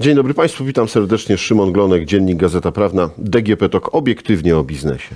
[0.00, 1.38] Dzień dobry Państwu, witam serdecznie.
[1.38, 5.14] Szymon Glonek, Dziennik Gazeta Prawna, DGP TOK, obiektywnie o biznesie.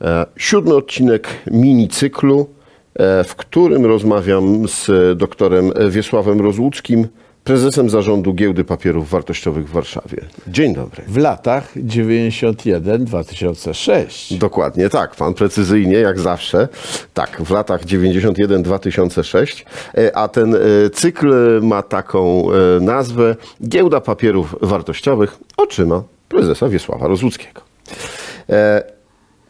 [0.00, 2.48] E, Siódmy odcinek mini cyklu,
[2.94, 7.08] e, w którym rozmawiam z doktorem Wiesławem Rozłuckim,
[7.44, 10.16] prezesem zarządu Giełdy Papierów Wartościowych w Warszawie.
[10.48, 11.02] Dzień dobry.
[11.08, 14.38] w latach 91-2006.
[14.38, 16.68] Dokładnie tak, pan precyzyjnie, jak zawsze.
[17.14, 20.58] Tak, w latach 91-2006, E, a ten e,
[20.92, 23.36] cykl ma taką e, nazwę
[23.68, 27.60] Giełda Papierów Wartościowych oczyma prezesa Wiesława Rozłuckiego.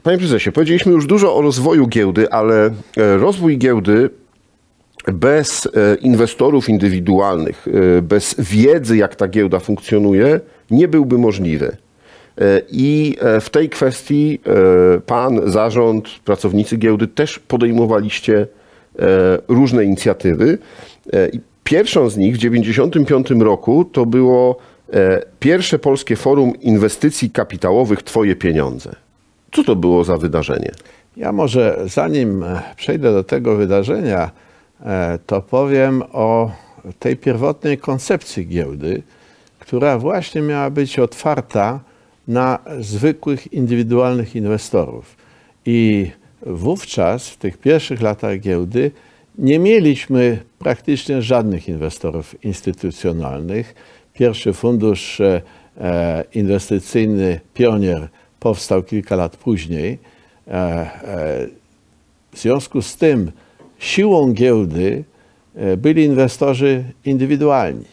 [0.02, 4.10] Panie prezesie, powiedzieliśmy już dużo o rozwoju giełdy, ale rozwój giełdy
[5.12, 11.76] bez e, inwestorów indywidualnych, e, bez wiedzy, jak ta giełda funkcjonuje, nie byłby możliwy.
[12.38, 14.40] E, I w tej kwestii
[15.06, 18.46] pan, zarząd, pracownicy giełdy też podejmowaliście
[19.48, 20.58] różne inicjatywy.
[21.64, 24.56] Pierwszą z nich w 1995 roku to było
[25.40, 28.90] pierwsze polskie forum inwestycji kapitałowych Twoje pieniądze.
[29.52, 30.72] Co to było za wydarzenie?
[31.16, 32.44] Ja może zanim
[32.76, 34.30] przejdę do tego wydarzenia,
[35.26, 36.50] to powiem o
[36.98, 39.02] tej pierwotnej koncepcji giełdy,
[39.58, 41.80] która właśnie miała być otwarta
[42.28, 45.16] na zwykłych, indywidualnych inwestorów.
[45.66, 46.10] I
[46.46, 48.90] wówczas, w tych pierwszych latach giełdy,
[49.38, 53.74] nie mieliśmy praktycznie żadnych inwestorów instytucjonalnych.
[54.14, 55.42] Pierwszy fundusz e,
[55.80, 58.08] e, inwestycyjny Pionier
[58.40, 59.98] powstał kilka lat później.
[60.48, 61.46] E, e,
[62.32, 63.32] W związku z tym
[63.80, 65.04] siłą giełdy
[65.56, 67.84] e, byli inwestorzy indywidualni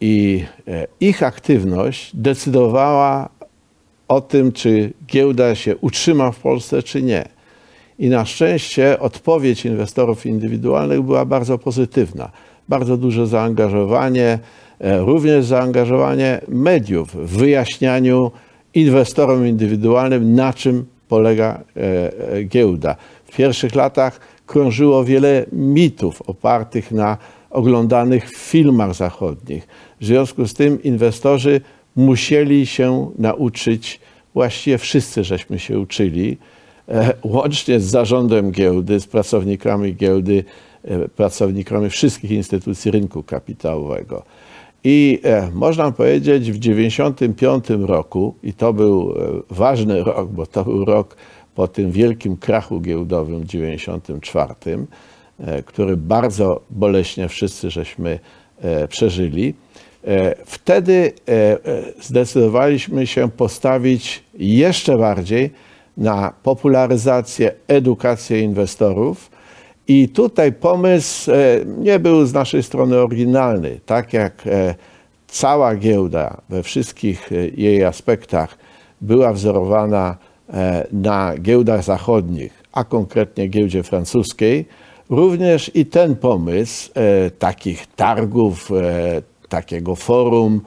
[0.00, 3.28] i e, ich aktywność decydowała
[4.08, 7.24] o tym, czy giełda się utrzyma w Polsce, czy nie.
[7.98, 12.30] I na szczęście odpowiedź inwestorów indywidualnych była bardzo pozytywna.
[12.68, 14.38] Bardzo duże zaangażowanie,
[14.80, 18.30] e, również zaangażowanie mediów w wyjaśnianiu
[18.74, 21.60] inwestorom indywidualnym, na czym polega
[22.44, 22.96] giełda.
[23.24, 27.16] W pierwszych latach krążyło wiele mitów opartych na
[27.50, 29.66] oglądanych filmach zachodnich.
[30.00, 31.60] W związku z tym inwestorzy
[31.96, 34.00] musieli się nauczyć,
[34.34, 36.38] właściwie wszyscy żeśmy się uczyli,
[36.88, 40.44] e, łącznie z zarządem giełdy, z pracownikami giełdy,
[40.84, 44.22] e, pracownikami wszystkich instytucji rynku kapitałowego.
[44.84, 49.14] I e, można powiedzieć, w 1995 roku, i to był
[49.50, 51.16] ważny rok, bo to był rok
[51.54, 54.86] po tym wielkim krachu giełdowym w 1994,
[55.40, 58.18] e, który bardzo boleśnie wszyscy żeśmy
[58.60, 59.54] e, przeżyli.
[60.06, 61.12] E, Wtedy
[62.00, 65.50] zdecydowaliśmy się postawić jeszcze bardziej
[65.96, 69.30] na popularyzację, edukację inwestorów.
[69.88, 71.30] I tutaj pomysł
[71.78, 73.80] nie był z naszej strony oryginalny.
[73.86, 74.42] Tak jak
[75.28, 78.58] cała giełda we wszystkich jej aspektach
[79.00, 80.16] była wzorowana
[80.92, 84.66] na giełdach zachodnich, a konkretnie giełdzie francuskiej,
[85.10, 90.60] również i ten pomysł e, takich targów, e, takiego forum,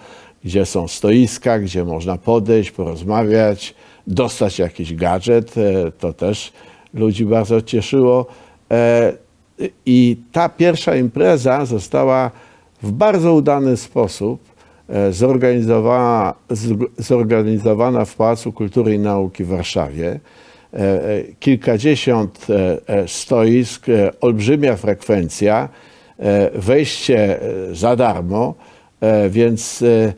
[0.43, 3.75] gdzie są stoiska, gdzie można podejść, porozmawiać,
[4.07, 6.53] dostać jakiś gadżet, e, to też
[6.93, 8.25] ludzi bardzo cieszyło.
[8.71, 9.13] E,
[9.85, 12.31] I ta pierwsza impreza została
[12.83, 14.56] w bardzo udany sposób e,
[15.11, 20.19] zorganizowana, zg- zorganizowana w Pałacu Kultury i Nauki w Warszawie.
[20.73, 25.69] E, e, Kilkadziesiąt e, e, stoisk, e, olbrzymia frekwencja,
[26.19, 28.53] e, wejście e, za darmo,
[29.01, 30.13] e, więc e,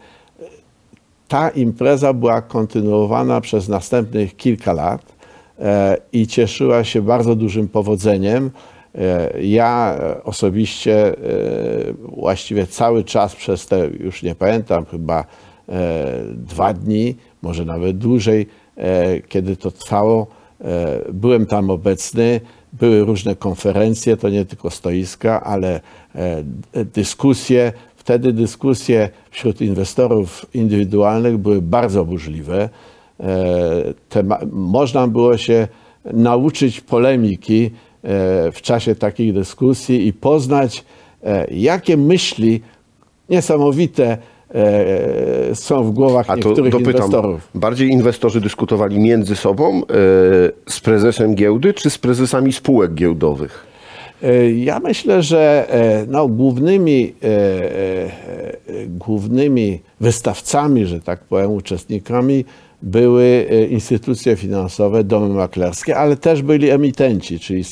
[1.28, 5.01] ta impreza była kontynuowana przez następnych kilka lat
[5.59, 8.51] e, i cieszyła się bardzo dużym powodzeniem.
[8.96, 11.14] E, Ja osobiście e,
[12.02, 15.26] właściwie cały czas przez te, już nie pamiętam, chyba
[15.70, 18.48] e, dwa dni, może nawet dłużej,
[19.30, 20.28] kiedy to trwało,
[21.14, 22.42] byłem tam obecny.
[22.74, 25.80] Były różne konferencje, to nie tylko stoiska, ale
[26.94, 27.74] dyskusje.
[27.96, 32.69] Wtedy dyskusje wśród inwestorów indywidualnych były bardzo burzliwe.
[34.52, 35.68] Można było się
[36.13, 37.72] nauczyć polemiki
[38.54, 40.84] w czasie takich dyskusji i poznać,
[41.24, 42.62] e, jakie myśli
[43.30, 44.18] niesamowite
[44.56, 47.48] e, są w głowach A niektórych dopytam, inwestorów.
[47.56, 49.84] bardziej inwestorzy dyskutowali między sobą e,
[50.69, 53.66] z prezesem giełdy, czy z prezesami spółek giełdowych?
[54.24, 57.31] E, Ja myślę, że e, no, głównymi, e, e,
[58.06, 58.12] e,
[58.88, 62.46] głównymi wystawcami, że tak powiem, uczestnikami
[62.81, 67.64] były e, instytucje finansowe, domy maklerskie, ale też byli emitenci, czyli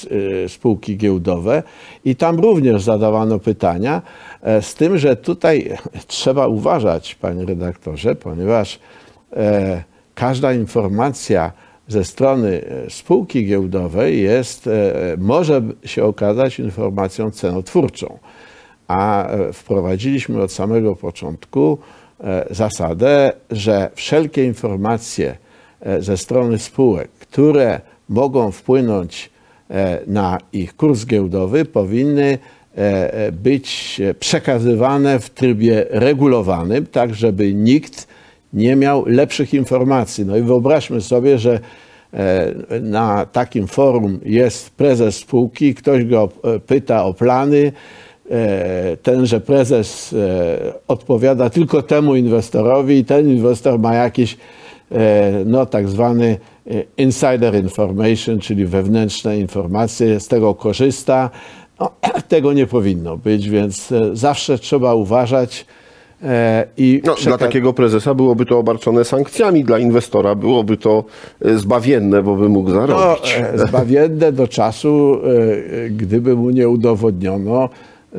[0.46, 1.64] e, spółki giełdowe.
[2.06, 4.02] I tam również zadawano pytania,
[4.42, 5.78] e, z tym, że tutaj
[6.08, 8.80] trzeba uważać, panie redaktorze, ponieważ
[10.16, 11.52] każda informacja
[11.88, 14.70] ze strony spółki giełdowej jest,
[15.18, 18.18] może się okazać informacją cenotwórczą.
[18.88, 21.78] A wprowadziliśmy od samego początku
[22.50, 25.38] zasadę, że wszelkie informacje
[25.82, 29.30] e, ze strony spółek, które mogą wpłynąć
[29.70, 32.38] e, na ich kurs giełdowy, powinny
[32.78, 38.08] e, e, być e, przekazywane w trybie regulowanym, tak żeby nikt
[38.54, 40.26] nie miał lepszych informacji.
[40.26, 41.60] No i wyobraźmy sobie, że
[42.14, 47.72] e, na takim forum jest prezes spółki, ktoś go e, pyta o plany, e,
[49.04, 54.38] tenże prezes e, odpowiada tylko temu inwestorowi i ten inwestor ma jakiś
[54.92, 56.38] e, no, tak zwany
[56.72, 61.30] e, insider information, czyli wewnętrzne informacje, z tego korzysta.
[61.80, 61.92] No,
[62.28, 65.66] tego nie powinno być, więc e, zawsze trzeba uważać
[66.24, 71.04] e, i No, przeka- dla takiego prezesa byłoby to obarczone sankcjami, dla inwestora byłoby to
[71.46, 73.38] e, zbawienne, bo by mógł No, zarobić.
[73.54, 77.70] e, zbawienne do czasu, e, e, gdyby mu nie udowodniono,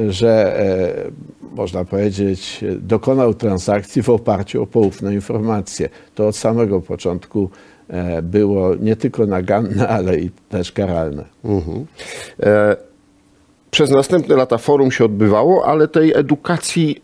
[0.08, 5.88] że e, można powiedzieć, dokonał transakcji w oparciu o poufne informacje.
[6.14, 7.50] To od samego początku
[7.88, 11.24] e, było nie tylko naganne, ale i też karalne.
[11.44, 11.86] Mhm.
[12.42, 12.76] E,
[13.70, 17.02] Przez następne lata forum się odbywało, ale tej edukacji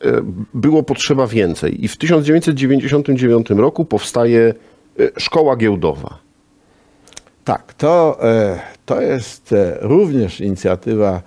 [0.54, 1.84] było potrzeba więcej.
[1.84, 4.54] I w 1999 roku powstaje
[5.16, 6.18] szkoła giełdowa.
[7.44, 8.18] Tak, to,
[8.86, 11.22] to jest również inicjatywa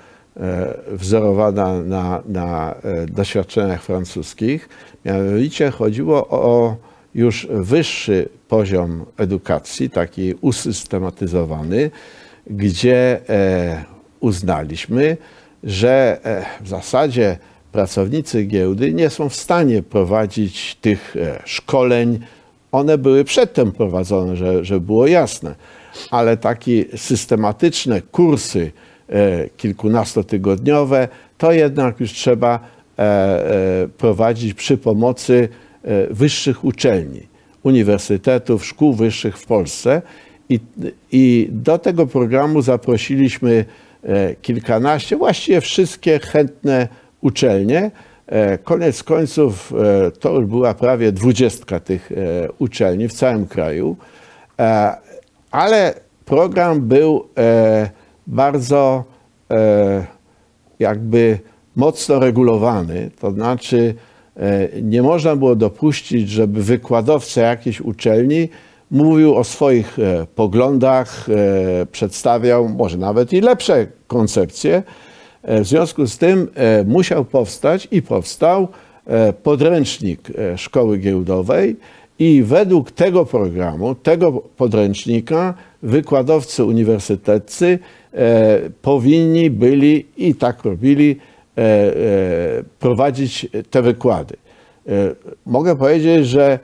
[0.92, 4.70] wzorowana na, na e, doświadczeniach francuskich.
[5.06, 6.76] Mianowicie chodziło o
[7.16, 11.92] już wyższy poziom edukacji, taki usystematyzowany,
[12.48, 13.84] gdzie e,
[14.20, 15.18] uznaliśmy,
[15.64, 17.38] że e, w zasadzie
[17.72, 22.20] pracownicy giełdy nie są w stanie prowadzić tych e, szkoleń.
[22.72, 25.56] One były przedtem prowadzone, że, że było jasne,
[26.12, 28.97] ale takie systematyczne kursy e,
[29.58, 31.08] kilkunastotygodniowe,
[31.38, 35.50] to jednak już trzeba e, e, prowadzić przy pomocy
[35.84, 37.22] e, wyższych uczelni,
[37.64, 40.02] uniwersytetów, szkół wyższych w Polsce.
[40.50, 40.60] I,
[41.12, 43.66] I do tego programu zaprosiliśmy
[44.04, 46.88] e, kilkanaście, właściwie wszystkie chętne
[47.22, 47.92] uczelnie.
[48.28, 49.74] E, Koniec końców
[50.08, 52.16] e, to już była prawie dwudziestka tych e,
[52.60, 53.98] uczelni w całym kraju,
[54.60, 54.98] E,
[55.52, 55.94] ale
[56.26, 57.90] program był e,
[58.28, 59.04] bardzo
[59.52, 60.06] e,
[60.80, 61.40] jakby
[61.76, 63.96] mocno regulowany, to znaczy
[64.36, 68.50] e, nie można było dopuścić, żeby wykładowca jakiejś uczelni
[68.92, 71.28] mówił o swoich e, poglądach,
[71.92, 74.84] przedstawiał może nawet i lepsze koncepcje.
[75.44, 76.48] W związku z tym
[76.86, 78.68] musiał powstać i powstał
[79.44, 81.76] podręcznik szkoły giełdowej
[82.20, 85.54] i według tego programu, tego podręcznika
[85.84, 87.80] wykładowcy uniwersyteccy
[88.14, 91.18] e, powinni byli i tak robili
[91.58, 91.94] e, e,
[92.80, 94.36] prowadzić te wykłady.
[94.88, 94.92] E,
[95.46, 96.60] Mogę powiedzieć, że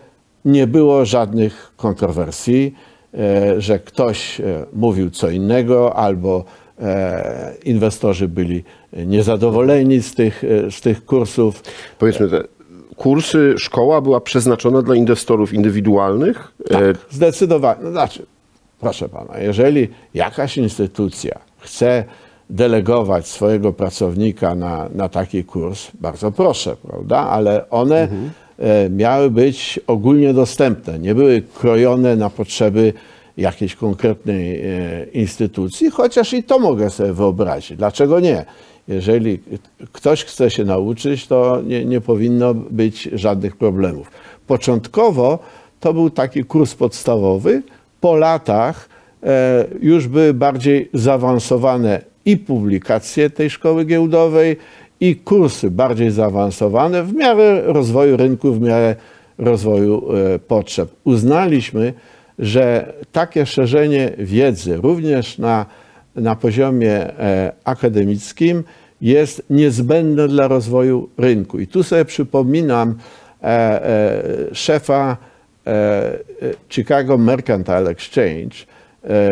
[0.46, 2.76] nie było żadnych kontrowersji,
[3.14, 6.46] e, że ktoś e, mówił co innego albo
[7.66, 8.64] inwestorzy byli
[8.94, 11.64] niezadowoleni z tych, z tych kursów.
[12.00, 12.28] Powiedzmy,
[12.98, 16.52] kursy, szkoła była przeznaczona dla inwestorów indywidualnych.
[16.72, 17.80] E, Zdecydowanie.
[17.84, 18.26] No, znaczy,
[18.80, 22.04] proszę pana, jeżeli jakaś instytucja chce
[22.50, 27.18] delegować swojego pracownika na, na taki kurs, bardzo proszę, prawda?
[27.18, 28.08] Ale one
[28.60, 32.94] e, miały być ogólnie dostępne, nie były krojone na potrzeby
[33.38, 37.78] jakiejś konkretnej e, instytucji, chociaż i to mogę sobie wyobrazić.
[37.78, 38.46] Dlaczego nie?
[38.88, 39.40] Jeżeli
[39.92, 44.12] ktoś chce się nauczyć, to nie, nie powinno być żadnych problemów.
[44.48, 45.40] Początkowo
[45.80, 47.62] to był taki kurs podstawowy.
[48.02, 48.90] Po latach
[49.24, 54.58] e, już były bardziej zaawansowane i publikacje tej szkoły giełdowej,
[55.04, 58.96] i kursy bardziej zaawansowane w miarę rozwoju rynku, w miarę
[59.38, 60.90] rozwoju e, potrzeb.
[61.04, 61.94] Uznaliśmy,
[62.40, 65.66] że takie szerzenie wiedzy również na,
[66.16, 68.64] na poziomie e, akademickim
[69.02, 71.60] jest niezbędne dla rozwoju rynku.
[71.60, 72.96] I tu sobie przypominam
[73.44, 75.18] e, e, szefa
[76.70, 78.56] Chicago Mercantile Exchange,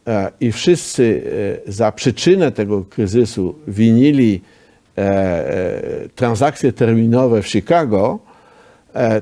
[0.08, 1.24] e, i wszyscy
[1.68, 4.42] za przyczynę tego kryzysu winili
[6.16, 8.20] transakcje terminowe w Chicago,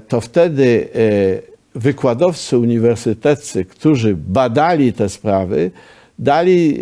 [0.07, 0.87] to wtedy
[1.75, 5.71] wykładowcy uniwersyteccy, którzy badali te sprawy,
[6.19, 6.79] dali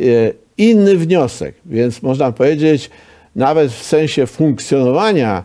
[0.57, 1.55] inny wniosek.
[1.65, 2.89] Więc można powiedzieć,
[3.35, 5.43] nawet w sensie funkcjonowania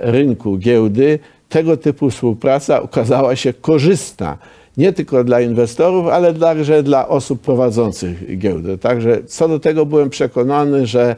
[0.00, 1.18] rynku giełdy,
[1.48, 4.38] tego typu współpraca okazała się korzystna.
[4.76, 8.78] Nie tylko dla inwestorów, ale także dla osób prowadzących giełdę.
[8.78, 11.16] Także co do tego byłem przekonany, że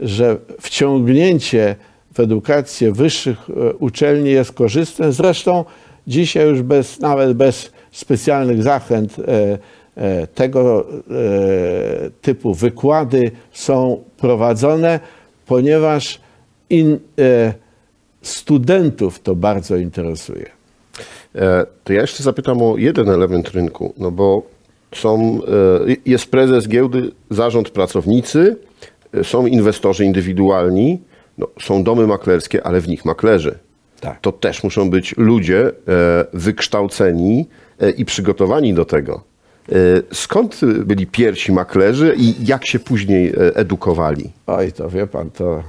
[0.00, 1.76] że wciągnięcie
[2.14, 5.12] w edukację wyższych e, uczelni jest korzystne.
[5.12, 5.64] Zresztą
[6.06, 9.58] dzisiaj już bez, nawet bez specjalnych zachęt e,
[9.96, 15.00] e, tego e, typu wykłady są prowadzone,
[15.46, 16.20] ponieważ
[16.70, 17.54] in, e,
[18.22, 20.46] studentów to bardzo interesuje.
[21.34, 24.42] E, To ja jeszcze zapytam o jeden element rynku, no bo
[24.94, 25.40] są,
[25.88, 28.56] e, jest prezes giełdy, zarząd pracownicy,
[29.14, 31.00] e, są inwestorzy indywidualni,
[31.38, 33.58] no, są domy maklerskie, ale w nich maklerzy.
[34.00, 34.20] Tak.
[34.20, 35.72] To też muszą być ludzie
[36.32, 37.46] wykształceni
[37.96, 39.22] i przygotowani do tego.
[40.12, 44.30] Skąd byli pierwsi maklerzy i jak się później edukowali?
[44.46, 45.62] Oj, to wie pan, to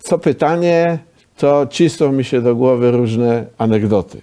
[0.00, 0.98] co pytanie,
[1.36, 4.20] to cisną mi się do głowy różne anegdoty.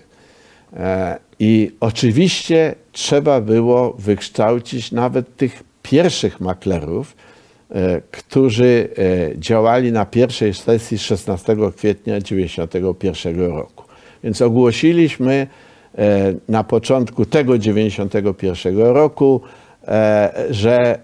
[0.77, 7.15] E, I oczywiście trzeba było wykształcić nawet tych pierwszych maklerów,
[7.71, 13.83] e, którzy e, działali na pierwszej sesji 16 kwietnia 1991 roku.
[14.23, 15.47] Więc ogłosiliśmy
[16.49, 19.41] na początku tego 91 roku,
[20.49, 20.99] że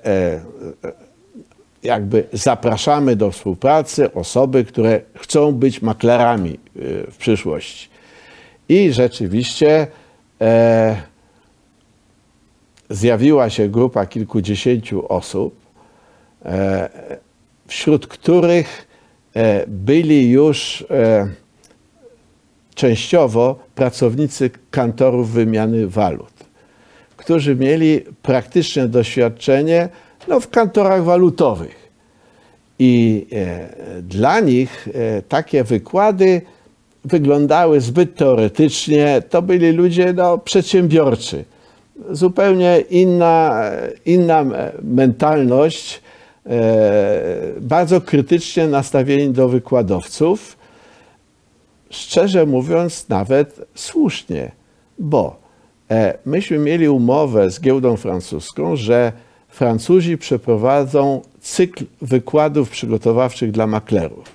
[1.84, 7.90] jakby zapraszamy do współpracy osoby, które chcą być maklerami y, w przyszłości.
[8.70, 9.88] I rzeczywiście
[10.42, 11.02] e,
[12.90, 15.56] zjawiła się grupa kilkudziesięciu osób,
[16.46, 16.90] e,
[17.68, 18.88] wśród których
[19.34, 21.28] e, byli już e,
[22.76, 26.34] częściowo pracownicy kantorów wymiany walut
[27.24, 29.90] którzy mieli praktyczne doświadczenie
[30.28, 31.90] no, w kantorach walutowych.
[32.80, 36.42] I e, dla nich e, takie wykłady
[37.06, 39.22] wyglądały zbyt teoretycznie.
[39.30, 41.46] To byli ludzie no, przedsiębiorczy.
[42.12, 43.64] Zupełnie inna,
[44.06, 44.46] inna
[44.84, 46.02] mentalność,
[46.46, 46.52] e,
[47.62, 50.58] bardzo krytycznie nastawieni do wykładowców
[51.94, 54.52] szczerze mówiąc, nawet słusznie,
[55.00, 55.44] bo
[56.26, 59.12] myśmy mieli umowę z giełdą francuską, że
[59.54, 64.26] Francuzi przeprowadzą cykl wykładów przygotowawczych dla maklerów.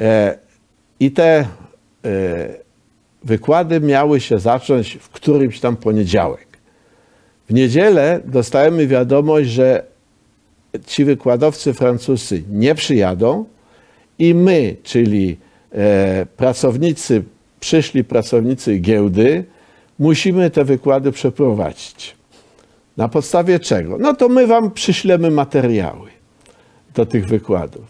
[0.00, 0.38] E,
[1.00, 1.46] I te e,
[3.24, 6.46] wykłady miały się zacząć w którymś tam poniedziałek.
[7.48, 9.84] W niedzielę dostajemy wiadomość, że
[10.86, 13.44] ci wykładowcy francuscy nie przyjadą
[14.18, 15.36] i my, czyli
[15.72, 17.22] e, pracownicy,
[17.60, 19.44] przyszli pracownicy giełdy,
[19.98, 22.19] musimy te wykłady przeprowadzić.
[23.00, 23.98] Na podstawie czego?
[23.98, 26.10] No to my wam przyślemy materiały
[26.94, 27.84] do tych wykładów.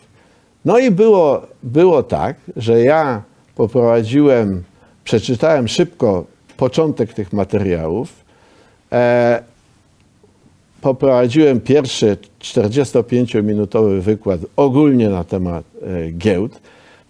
[0.64, 3.22] No i było, było tak, że ja
[3.54, 4.62] poprowadziłem,
[5.04, 6.24] przeczytałem szybko
[6.56, 8.12] początek tych materiałów,
[8.92, 9.42] e,
[10.80, 16.60] poprowadziłem pierwszy 45-minutowy wykład ogólnie na temat e, giełd.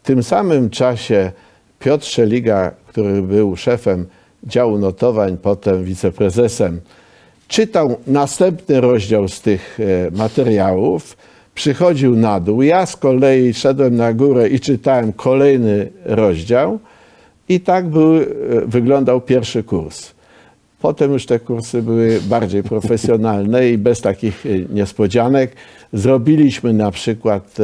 [0.03, 1.33] W tym samym czasie
[1.79, 4.07] Piotr Szeliga, który był szefem
[4.45, 6.81] działu notowań, potem wiceprezesem,
[7.51, 11.17] czytał następny rozdział z tych e, materiałów,
[11.55, 12.63] przychodził na dół.
[12.63, 16.79] Ja z kolei szedłem na górę i czytałem kolejny rozdział.
[17.49, 18.27] I tak był, e,
[18.67, 20.11] wyglądał pierwszy kurs.
[20.81, 25.57] Potem już te kursy były bardziej profesjonalne i bez takich e, niespodzianek.
[25.93, 27.57] Zrobiliśmy na przykład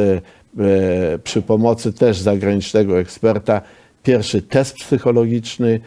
[1.23, 3.61] przy pomocy też zagranicznego eksperta
[4.03, 5.79] pierwszy test psychologiczny,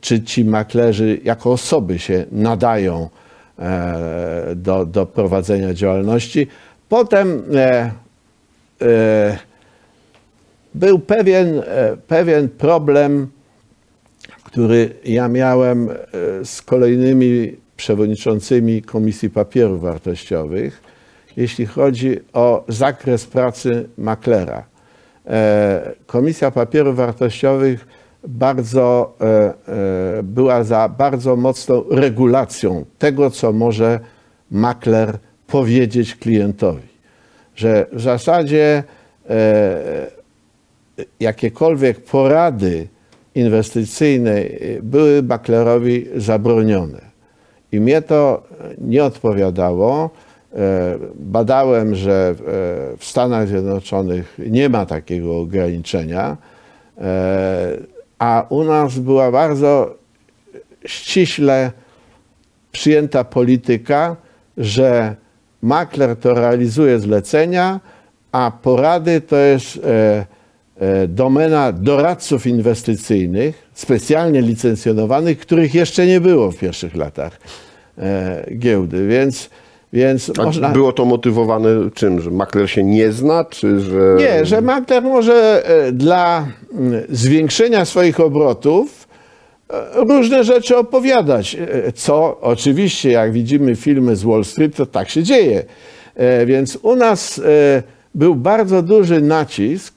[0.00, 3.08] czy ci maklerzy jako osoby się nadają
[4.56, 6.46] do, do prowadzenia działalności.
[6.88, 7.90] Potem e,
[8.82, 9.38] e,
[10.74, 13.28] był pewien, e, pewien problem
[14.44, 15.88] który ja miałem
[16.44, 20.82] z kolejnymi przewodniczącymi Komisji Papierów Wartościowych,
[21.36, 24.64] jeśli chodzi o zakres pracy maklera.
[26.06, 27.86] Komisja Papierów Wartościowych
[28.26, 34.00] bardzo e, e, była za bardzo mocną regulacją tego, co może
[34.50, 36.88] makler powiedzieć klientowi.
[37.56, 38.82] Że w zasadzie
[39.30, 40.06] e,
[41.20, 42.88] jakiekolwiek porady
[43.34, 44.42] inwestycyjne
[44.82, 47.00] były maklerowi zabronione.
[47.72, 48.42] I mnie to
[48.78, 50.10] nie odpowiadało.
[51.14, 52.34] Badałem, że
[52.98, 56.36] w- Stanach Zjednoczonych nie ma takiego ograniczenia,
[58.18, 59.94] a u nas była bardzo
[60.86, 61.72] ściśle
[62.72, 64.16] przyjęta polityka,
[64.56, 65.16] że
[65.62, 67.80] makler to realizuje zlecenia,
[68.32, 70.26] a porady to jest e,
[70.80, 77.40] e, domena doradców inwestycyjnych, specjalnie licencjonowanych, których jeszcze nie było w pierwszych latach
[77.98, 79.08] e, giełdy.
[79.08, 79.50] Więc,
[79.92, 80.68] więc A można.
[80.68, 82.20] było to motywowane czym?
[82.20, 84.16] Że makler się nie zna, czy że...
[84.18, 89.08] Nie, że makler może e, dla mm, zwiększenia swoich obrotów
[89.70, 91.54] e, różne rzeczy opowiadać.
[91.54, 95.64] E, Co oczywiście, jak widzimy filmy z Wall Street, to tak się dzieje.
[96.46, 97.40] Więc u nas
[98.14, 99.94] był bardzo duży nacisk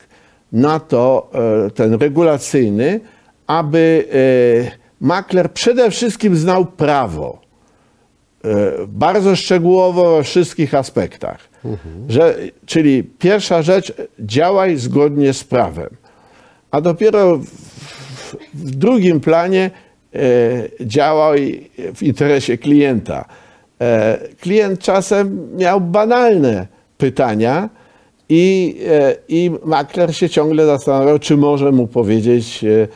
[0.51, 1.31] na to,
[1.75, 3.00] ten regulacyjny,
[3.48, 4.05] aby
[5.01, 7.41] makler przede wszystkim znał prawo
[8.88, 11.50] bardzo szczegółowo o wszystkich aspektach.
[12.10, 15.89] Że, czyli pierwsza rzecz, działaj zgodnie z prawem.
[16.72, 19.72] A dopiero w, w drugim planie
[20.15, 20.19] e,
[20.81, 23.25] działaj w interesie klienta.
[23.81, 26.67] E, klient czasem miał banalne
[26.98, 27.69] pytania
[28.29, 32.88] i, e, i makler się ciągle zastanawiał, czy może mu powiedzieć e,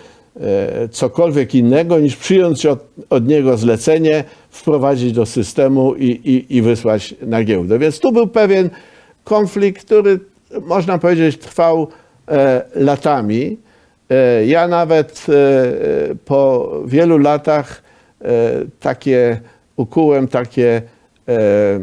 [0.46, 4.24] e, cokolwiek innego niż przyjąć od, od niego zlecenie,
[4.54, 7.80] wprowadzić do systemu i, i, i wysłać na giełdę.
[7.80, 8.70] Więc tu był pewien
[9.24, 10.20] konflikt, który
[10.62, 11.88] można powiedzieć trwał
[12.28, 13.58] e, latami.
[14.10, 17.82] E, ja nawet e, po wielu latach
[18.22, 18.26] e,
[18.80, 19.40] takie
[19.76, 20.82] ukułem takie
[21.28, 21.80] e,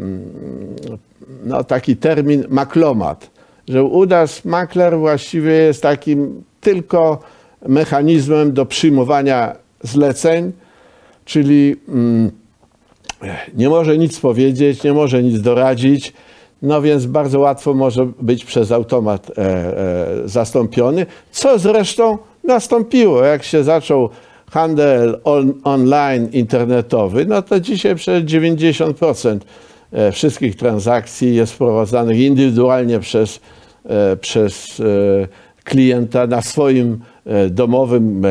[1.43, 3.31] no, taki termin maklomat,
[3.67, 7.19] że u nas makler właściwie jest takim tylko
[7.67, 10.51] mechanizmem do przyjmowania zleceń,
[11.25, 12.40] czyli mm,
[13.55, 16.13] nie może nic powiedzieć, nie może nic doradzić,
[16.61, 23.43] no więc bardzo łatwo może być przez automat e, e, zastąpiony, co zresztą nastąpiło, jak
[23.43, 24.09] się zaczął
[24.51, 29.39] handel on, online internetowy, no to dzisiaj przez 90%
[29.91, 33.39] e, wszystkich transakcji jest prowadzonych indywidualnie przez,
[33.85, 34.83] e, przez e,
[35.63, 36.99] klienta na swoim
[37.49, 38.25] domowym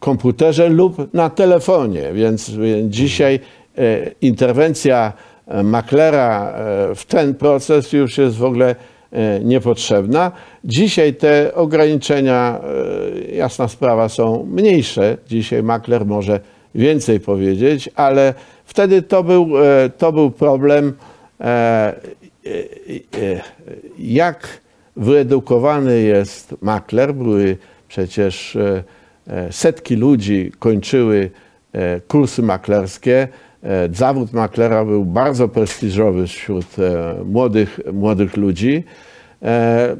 [0.00, 2.12] komputerze lub na telefonie.
[2.12, 2.52] Więc,
[2.84, 3.40] dzisiaj
[4.20, 5.12] interwencja
[5.46, 8.76] e, maklera e, w ten proces już jest w ogóle
[9.12, 10.32] e, niepotrzebna.
[10.64, 12.60] Dzisiaj te ograniczenia,
[13.30, 15.16] e, jasna sprawa, są mniejsze.
[15.28, 16.40] Dzisiaj makler może
[16.74, 18.34] więcej powiedzieć, ale
[18.64, 20.92] wtedy to był, e, to był problem,
[21.40, 21.94] e, e,
[23.22, 23.40] e,
[23.98, 24.60] jak
[24.96, 27.14] wyedukowany jest makler.
[27.14, 27.56] Były
[27.88, 28.84] przecież e,
[29.26, 31.30] e, setki ludzi kończyły
[31.72, 33.28] e, kursy maklerskie.
[33.66, 38.84] E, Zawód maklera był bardzo prestiżowy wśród e, młodych, młodych ludzi.
[39.42, 39.96] E,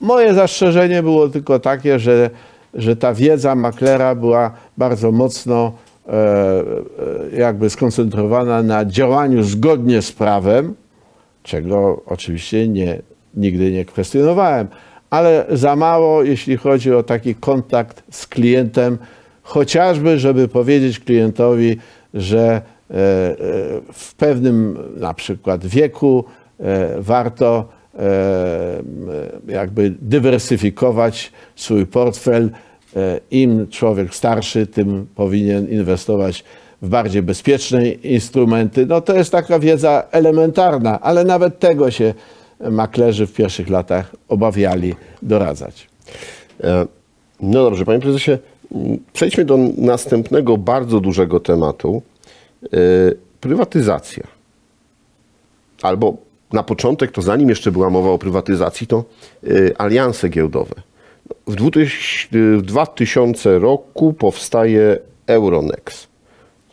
[0.00, 2.30] Moje zastrzeżenie było tylko takie, że,
[2.74, 5.72] że ta wiedza maklera była bardzo mocno
[7.36, 10.74] jakby skoncentrowana na działaniu zgodnie z prawem,
[11.42, 12.98] czego oczywiście nie,
[13.34, 14.68] nigdy nie kwestionowałem,
[15.10, 18.98] ale za mało, jeśli chodzi o taki kontakt z klientem,
[19.42, 21.76] chociażby, żeby powiedzieć klientowi,
[22.14, 22.62] że
[23.92, 26.24] w pewnym na przykład wieku
[26.60, 28.02] e, warto e,
[29.48, 32.50] jakby dywersyfikować swój portfel.
[32.96, 36.44] E, Im człowiek starszy, tym powinien inwestować
[36.82, 38.86] w bardziej bezpieczne instrumenty.
[38.86, 42.14] No to jest taka wiedza elementarna, ale nawet tego się
[42.70, 45.88] maklerzy w pierwszych latach obawiali doradzać.
[46.64, 46.86] E,
[47.40, 48.38] No dobrze, panie prezesie,
[49.12, 52.02] przejdźmy do następnego bardzo dużego tematu.
[52.64, 52.68] E,
[53.40, 54.22] Prywatyzacja.
[55.82, 56.16] Albo
[56.52, 59.04] na początek, to zanim jeszcze była mowa o prywatyzacji, to
[59.44, 60.74] e, alianse giełdowe.
[61.46, 66.06] W 2000 w 2000 roku powstaje Euronext.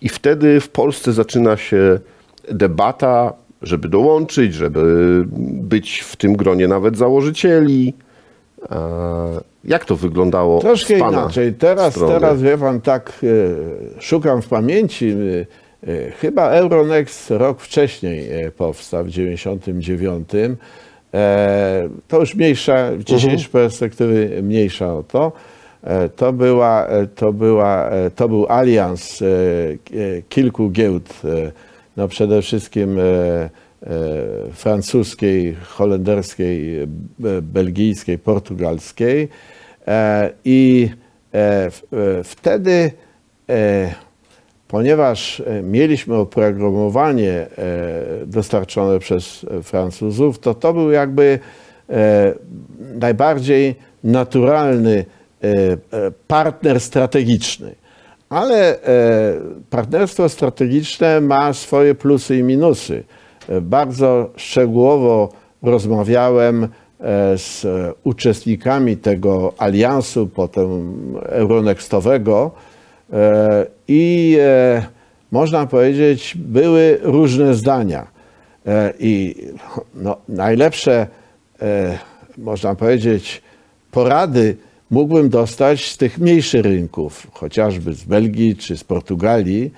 [0.02, 2.00] I wtedy w Polsce zaczyna się
[2.52, 5.24] debata, żeby dołączyć, żeby
[5.62, 7.94] być w tym gronie nawet założycieli.
[8.72, 8.78] E,
[9.64, 11.54] Jak to wyglądało Troszkę inaczej.
[11.54, 12.14] Teraz, strony?
[12.14, 13.12] teraz wie pan, tak
[13.98, 15.16] e, szukam w pamięci.
[15.88, 20.30] E, chyba Euronext rok wcześniej e, powstał, w 99.
[21.14, 25.32] E, to już mniejsza, w dzisiejszej perspektywy mniejsza o to.
[26.16, 29.24] To, była, to, była, to był alians
[30.30, 31.22] kilku giełd,
[31.98, 33.00] no przede wszystkim
[34.54, 36.88] francuskiej, holenderskiej,
[37.20, 39.30] be- belgijskiej, portugalskiej.
[40.46, 40.90] I
[42.24, 42.92] wtedy,
[44.70, 47.48] ponieważ e, mieliśmy oprogramowanie e,
[48.26, 51.40] dostarczone przez e, Francuzów, to to był jakby
[52.80, 55.06] najbardziej naturalny
[56.28, 57.76] partner strategiczny.
[58.30, 58.80] Ale
[59.70, 63.04] partnerstwo strategiczne ma swoje plusy i minusy.
[63.62, 65.30] Bardzo szczegółowo
[65.62, 66.68] rozmawiałem
[67.36, 67.66] z
[68.04, 70.94] uczestnikami tego aliansu, potem
[71.26, 72.52] Euronextowego
[73.88, 74.84] i e,
[75.32, 78.08] można powiedzieć, były różne zdania.
[78.68, 79.36] E, I
[79.96, 81.08] no, najlepsze,
[81.62, 81.98] e,
[82.38, 83.42] można powiedzieć,
[83.92, 84.56] porady
[84.92, 89.72] mógłbym dostać z tych mniejszych rynków, chociażby z Belgii czy z Portugalii.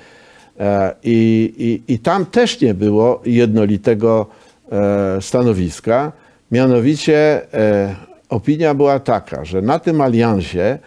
[0.59, 1.53] E, I,
[1.87, 4.25] i, i tam też nie było jednolitego
[4.71, 6.11] e, stanowiska.
[6.51, 7.95] Mianowicie e,
[8.29, 10.79] opinia była taka, że na tym aliansie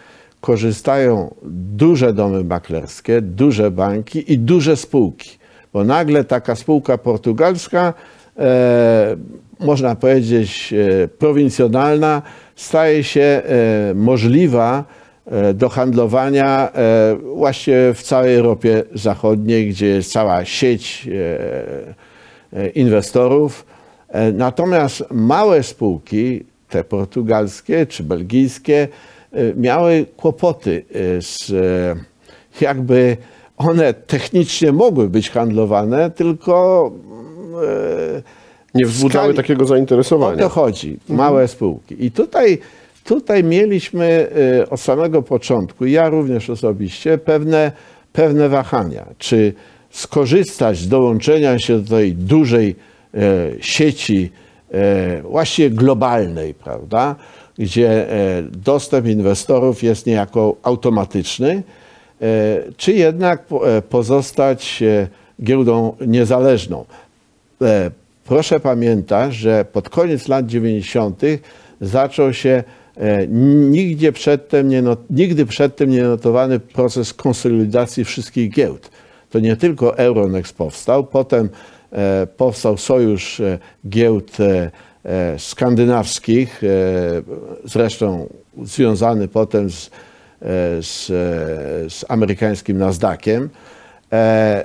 [0.45, 1.35] korzystają
[1.75, 5.29] duże domy maklerskie, duże banki i duże spółki.
[5.73, 7.93] Bo nagle taka spółka portugalska,
[8.37, 9.15] e,
[9.59, 12.21] można powiedzieć e, prowincjonalna,
[12.55, 13.41] staje się e,
[13.95, 14.83] możliwa
[15.25, 21.09] e, do handlowania e, właśnie w całej Europie Zachodniej, gdzie jest cała sieć
[22.53, 23.65] e, inwestorów.
[24.33, 28.87] Natomiast małe spółki, te portugalskie czy belgijskie,
[29.55, 30.85] miały kłopoty
[31.17, 31.95] e, z e,
[32.65, 33.17] jakby
[33.57, 36.91] one technicznie mogły być handlowane, tylko
[38.15, 38.21] e,
[38.75, 40.37] Nie wzbudzały skali- takiego o zainteresowania.
[40.43, 42.05] to chodzi, małe spółki.
[42.05, 42.57] I tutaj,
[43.03, 44.27] tutaj mieliśmy
[44.69, 47.71] od samego początku, ja również osobiście, pewne,
[48.13, 49.05] pewne wahania.
[49.17, 49.53] Czy
[49.89, 52.75] skorzystać z dołączenia się do tej dużej
[53.13, 53.19] e,
[53.59, 54.31] sieci,
[54.71, 57.15] e, właściwie globalnej, prawda,
[57.59, 61.63] gdzie e, dostęp inwestorów jest niejako automatyczny,
[62.21, 62.25] e,
[62.77, 64.83] czy jednak e, pozostać
[65.43, 66.85] giełdą niezależną.
[68.25, 71.21] Proszę pamiętać, że pod koniec lat 90.
[71.81, 72.63] zaczął się
[73.69, 78.89] nigdzie przedtem nie, nigdy przedtem nie notowany proces konsolidacji wszystkich giełd.
[79.29, 81.49] To nie tylko Euronext powstał, potem
[82.37, 83.41] powstał sojusz
[83.89, 84.37] giełd
[85.37, 86.67] skandynawskich, e,
[87.63, 88.29] zresztą
[88.63, 89.91] związany potem z, e,
[90.81, 93.49] z, e, z amerykańskim Nasdaqiem.
[94.11, 94.63] E,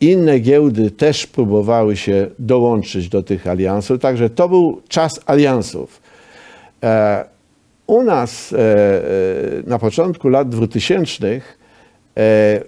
[0.00, 6.00] inne giełdy też próbowały się dołączyć do tych aliansów, także to był czas aliansów.
[6.82, 7.24] E,
[7.86, 9.02] U nas e, e,
[9.66, 11.40] na początku lat 2000
[12.16, 12.60] e,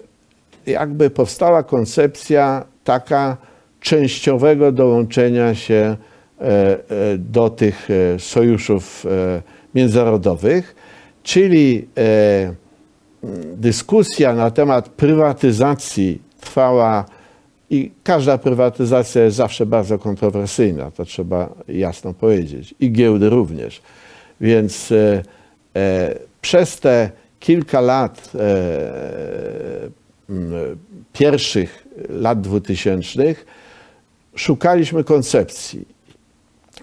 [0.65, 3.37] jakby powstała koncepcja taka
[3.79, 6.77] częściowego dołączenia się e, e,
[7.17, 9.05] do tych e, sojuszów
[9.75, 10.75] międzynarodowych,
[11.23, 11.87] czyli
[13.55, 17.05] dyskusja na temat prywatyzacji trwała
[17.69, 23.81] i każda prywatyzacja jest zawsze bardzo kontrowersyjna, to trzeba jasno powiedzieć, i giełdy również.
[24.41, 24.93] Więc
[26.41, 28.31] przez te kilka lat
[31.13, 33.45] pierwszych lat dwutysięcznych
[34.39, 35.85] szukaliśmy koncepcji.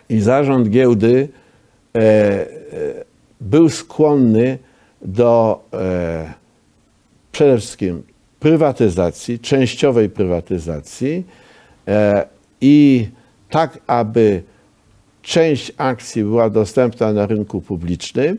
[0.09, 1.29] I zarząd giełdy
[1.95, 2.47] e, e,
[3.40, 4.59] był skłonny
[5.03, 6.33] do e,
[7.33, 8.03] przede wszystkim
[8.40, 11.25] prywatyzacji, częściowej prywatyzacji
[12.61, 13.09] i
[13.51, 14.42] tak, aby
[15.23, 18.38] część akcji była dostępna na rynku publicznym,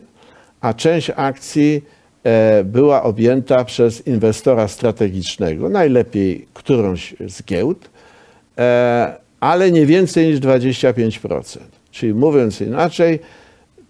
[0.62, 1.82] a część akcji
[2.66, 7.90] była objęta przez inwestora strategicznego, najlepiej którąś z giełd,
[9.40, 11.58] ale nie więcej niż 25%.
[11.92, 13.20] Czyli mówiąc inaczej,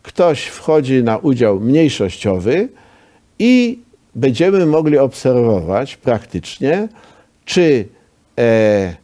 [0.04, 2.70] ktoś wchodzi na udział mniejszościowy
[3.40, 3.80] i
[4.16, 6.88] będziemy mogli obserwować praktycznie,
[7.46, 7.88] czy
[8.38, 8.96] e, e,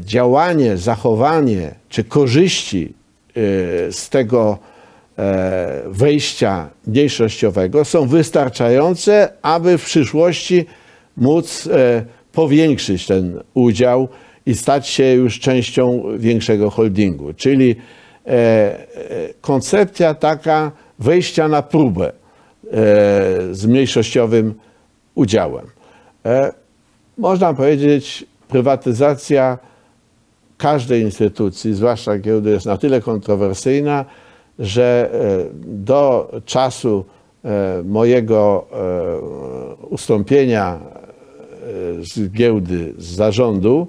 [0.00, 2.92] działanie, zachowanie czy korzyści
[3.28, 3.32] e,
[3.92, 4.58] z tego
[5.18, 10.66] e, wejścia mniejszościowego są wystarczające, aby w przyszłości
[11.16, 12.04] móc e,
[12.36, 14.08] powiększyć ten udział
[14.46, 17.34] i stać się już częścią większego holdingu.
[17.34, 17.76] Czyli
[18.26, 18.78] e,
[19.40, 22.12] koncepcja taka wejścia na próbę
[23.50, 24.54] z mniejszościowym
[25.14, 25.66] udziałem.
[27.18, 29.58] Można powiedzieć, prywatyzacja
[30.58, 34.04] każdej instytucji, zwłaszcza giełdy, jest na tyle kontrowersyjna,
[34.58, 35.10] że
[35.64, 37.04] do czasu
[37.84, 38.66] mojego
[39.90, 40.80] ustąpienia
[42.02, 43.86] z giełdy, z zarządu,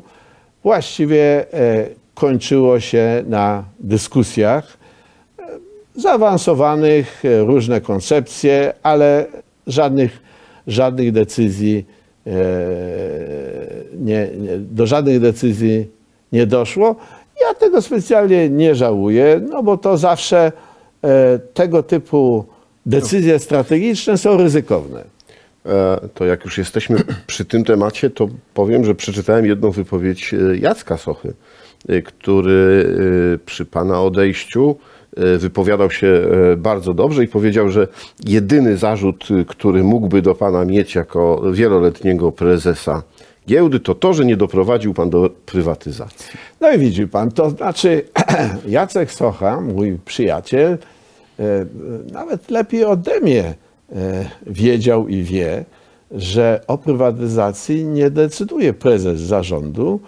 [0.64, 4.78] właściwie e, kończyło się na dyskusjach
[5.40, 5.44] e,
[5.96, 9.26] zaawansowanych, e, różne koncepcje, ale
[9.68, 10.22] żadnych,
[10.68, 11.86] żadnych decyzji
[14.00, 15.88] nie, nie, do żadnych decyzji
[16.32, 16.96] nie doszło.
[17.42, 20.52] Ja tego specjalnie nie żałuję, no bo to zawsze
[21.54, 22.46] tego typu
[22.86, 25.04] decyzje strategiczne są ryzykowne.
[25.68, 30.58] E, to jak już jesteśmy przy tym temacie, to powiem, że przeczytałem jedną wypowiedź e,
[30.58, 31.34] Jacka Sochy,
[31.90, 32.88] e, który
[33.46, 34.76] przy pana odejściu
[35.38, 36.28] wypowiadał się
[36.58, 37.88] bardzo dobrze i powiedział, że
[38.26, 43.04] jedyny zarzut, który mógłby do pana mieć jako wieloletniego prezesa
[43.48, 46.40] giełdy, to to, że nie doprowadził pan do prywatyzacji.
[46.62, 48.04] No i widzi pan, to znaczy
[48.68, 50.78] Jacek Socha, mój przyjaciel,
[52.12, 53.54] nawet lepiej ode mnie
[54.46, 55.66] wiedział i wie,
[56.12, 60.00] że o prywatyzacji nie decyduje prezes zarządu,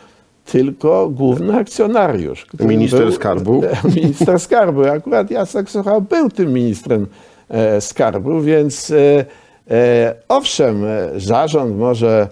[0.46, 2.48] tylko główny akcjonariusz.
[2.60, 3.64] Minister był, Skarbu.
[3.96, 4.86] Minister Skarbu.
[4.86, 7.08] Akurat Jacek Socha był tym ministrem
[7.50, 10.84] e, Skarbu, więc e, owszem,
[11.18, 12.28] zarząd może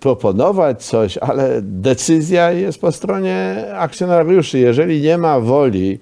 [0.00, 4.58] proponować coś, ale decyzja jest po stronie akcjonariuszy.
[4.58, 5.98] Jeżeli nie ma woli,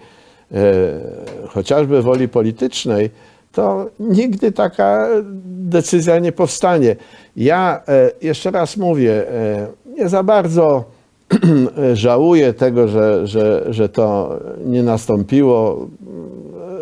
[1.49, 3.11] chociażby woli politycznej,
[3.53, 5.09] to nigdy taka
[5.45, 6.97] decyzja nie powstanie.
[7.37, 9.67] Ja e, jeszcze raz mówię, e,
[9.99, 10.85] nie za bardzo
[11.95, 15.89] żałuję tego, że, że, że to nie nastąpiło.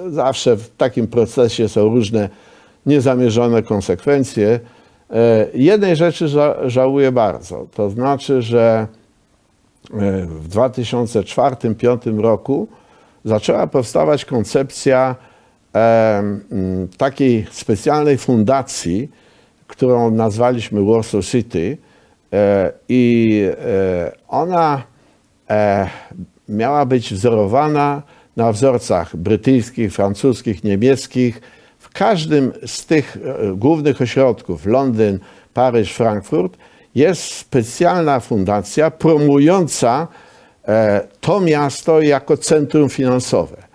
[0.08, 2.28] Zawsze w takim procesie są różne
[2.86, 4.60] niezamierzone konsekwencje.
[5.10, 6.28] E, jednej rzeczy
[6.66, 8.86] żałuję bardzo, to znaczy, że
[10.28, 12.68] w 2004-2005 roku
[13.24, 15.16] zaczęła powstawać koncepcja
[16.98, 19.08] takiej specjalnej fundacji,
[19.66, 21.78] którą nazwaliśmy Warsaw City
[22.32, 24.82] e, i e, ona
[25.50, 25.88] e,
[26.48, 28.02] miała być wzorowana
[28.36, 31.40] na wzorcach brytyjskich, francuskich, niemieckich.
[31.78, 33.18] W każdym z tych
[33.56, 35.18] głównych ośrodków, Londyn,
[35.54, 36.56] Paryż, Frankfurt,
[36.94, 40.08] jest specjalna fundacja promująca
[41.20, 43.69] to miasto jako centrum finansowe.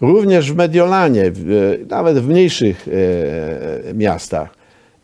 [0.00, 1.32] Również w Mediolanie, e,
[1.88, 4.54] nawet w mniejszych e, miastach.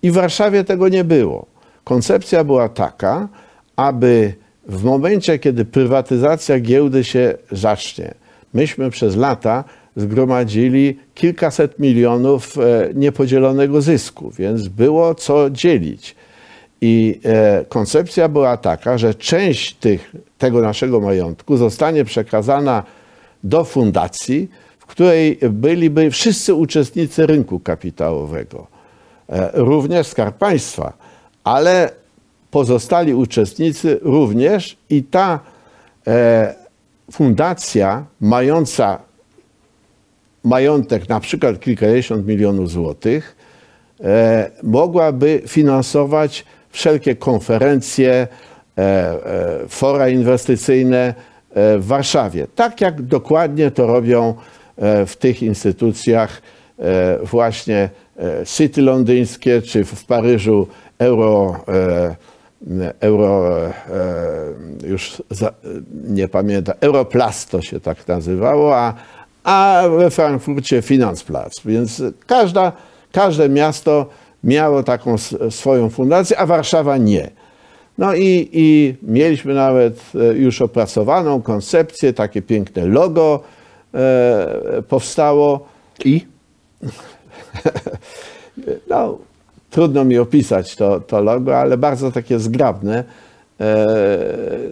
[0.02, 1.46] I w Warszawie tego nie było.
[1.84, 3.28] Koncepcja była taka,
[3.76, 4.34] aby
[4.68, 8.14] w momencie, kiedy prywatyzacja giełdy się zacznie,
[8.54, 9.64] myśmy przez lata
[9.96, 12.60] zgromadzili kilkaset milionów e,
[12.94, 16.16] niepodzielonego zysku, więc było co dzielić.
[16.80, 17.20] I
[17.68, 22.82] koncepcja była taka, że część tych, tego naszego majątku zostanie przekazana
[23.44, 24.48] do fundacji,
[24.86, 28.66] w której byliby wszyscy uczestnicy rynku kapitałowego,
[29.28, 30.92] e, również Skarb Państwa,
[31.44, 31.90] ale
[32.50, 35.40] pozostali uczestnicy również i ta
[36.06, 36.54] e,
[37.12, 38.98] fundacja mająca
[40.44, 43.36] majątek na przykład kilkadziesiąt milionów złotych
[44.00, 48.28] e, mogłaby finansować wszelkie konferencje,
[49.68, 51.14] fora inwestycyjne
[51.54, 52.46] w Warszawie.
[52.54, 54.34] Tak jak dokładnie to robią
[55.06, 56.42] w tych instytucjach
[56.78, 61.64] e, właśnie e, City londyńskie, czy w Paryżu Euro,
[63.00, 63.56] Euro
[64.86, 65.52] już za,
[66.04, 68.94] nie pamiętam, Europlast to się tak nazywało, a,
[69.44, 71.62] a we Frankfurcie Finanzplatz.
[71.64, 72.72] Więc każda,
[73.12, 74.06] każde miasto
[74.44, 75.16] miało taką
[75.50, 77.30] swoją fundację, a Warszawa nie.
[77.98, 80.00] No i, i mieliśmy nawet
[80.34, 83.42] już opracowaną koncepcję, takie piękne logo,
[83.94, 85.66] E, powstało.
[86.04, 86.20] I?
[88.90, 89.18] no,
[89.70, 93.04] trudno mi opisać to, to logo, ale bardzo takie zgrabne.
[93.60, 93.86] E,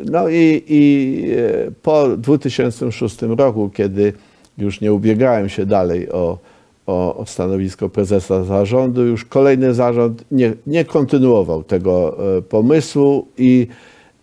[0.04, 1.24] no i, i
[1.66, 4.12] e, po 2006 roku, kiedy
[4.58, 6.38] już nie ubiegałem się dalej o,
[6.86, 13.66] o, o stanowisko prezesa zarządu, już kolejny zarząd nie, nie kontynuował tego pomysłu i,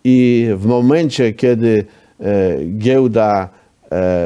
[0.04, 1.84] i w momencie, kiedy
[2.78, 3.59] giełda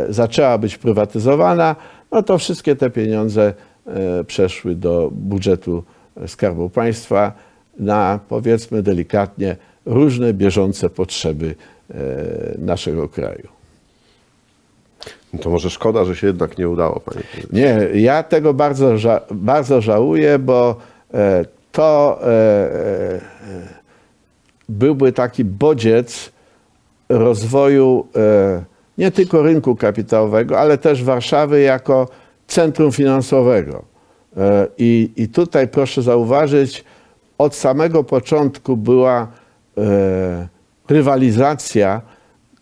[0.09, 1.77] zaczęła być prywatyzowana,
[2.13, 3.55] no to wszystkie te pieniądze
[3.87, 5.85] e, przeszły do budżetu
[6.27, 7.33] Skarbu Państwa
[7.79, 11.55] na, powiedzmy delikatnie, różne bieżące potrzeby
[11.91, 11.95] e,
[12.59, 13.49] naszego kraju.
[15.41, 17.21] To może szkoda, że się jednak nie udało, panie.
[17.53, 20.77] Nie, ja tego bardzo, ża- bardzo żałuję, bo
[21.15, 23.21] e, to e, e,
[24.69, 26.33] byłby taki bodziec
[27.09, 32.09] rozwoju e, nie tylko rynku kapitałowego, ale też Warszawy jako
[32.47, 33.85] centrum finansowego.
[34.37, 36.85] E, I, I tutaj proszę zauważyć,
[37.39, 39.29] od samego początku była
[39.79, 40.49] e,
[40.89, 42.01] rywalizacja,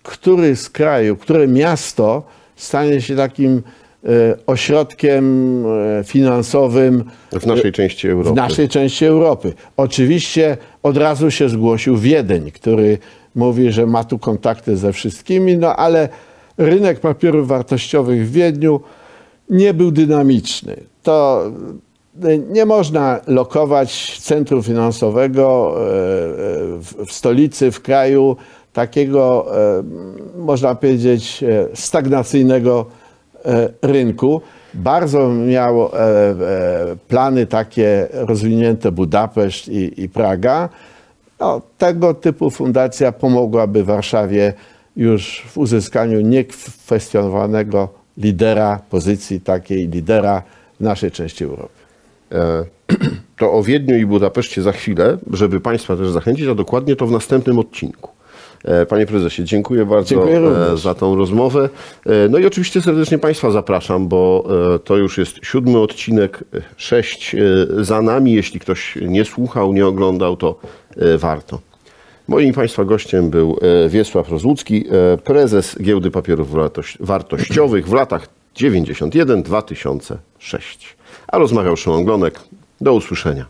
[0.02, 2.22] który z kraju, które miasto
[2.56, 3.62] stanie się takim
[4.04, 4.08] e,
[4.46, 5.64] ośrodkiem
[6.04, 8.30] finansowym W naszej części Europy.
[8.30, 9.52] w naszej części Europy.
[9.76, 12.98] Oczywiście od razu się zgłosił Wiedeń, który
[13.34, 16.08] mówi, że ma tu kontakty ze wszystkimi, no ale
[16.58, 18.80] rynek papierów wartościowych w Wiedniu
[19.50, 20.76] nie był dynamiczny.
[21.02, 21.44] To
[22.22, 28.36] e, nie można lokować centrum finansowego e, e, w stolicy, w kraju
[28.72, 29.46] takiego,
[30.36, 32.86] można powiedzieć, stagnacyjnego
[33.82, 34.40] rynku.
[34.74, 35.90] Bardzo miał
[37.08, 40.68] plany takie rozwinięte Budapeszt i, i Praga.
[41.42, 44.52] No, tego typu fundacja pomogłaby Warszawie
[44.96, 50.42] już w uzyskaniu niekwestionowanego lidera, pozycji takiej lidera
[50.80, 51.74] w naszej części Europy.
[52.32, 52.64] E,
[53.38, 57.10] To o Wiedniu i Budapeszcie za chwilę, żeby Państwa też zachęcić, a dokładnie to w
[57.10, 58.10] następnym odcinku.
[58.64, 61.68] E, Panie prezesie, dziękuję bardzo Dziękuję e, za tą rozmowę.
[62.06, 64.46] E, No i oczywiście serdecznie Państwa zapraszam, bo
[64.84, 66.44] to już jest siódmy odcinek,
[66.76, 67.36] sześć
[67.80, 68.32] za nami.
[68.32, 70.58] Jeśli ktoś nie słuchał, nie oglądał, to
[71.18, 71.60] warto.
[72.28, 74.84] Moim Państwa gościem był Wiesław Rozłucki,
[75.24, 80.16] prezes Giełdy Papierów Wartoś- Wartościowych w latach 91-2006.
[81.28, 82.40] A rozmawiał Szymon Glonek.
[82.80, 83.46] Do usłyszenia.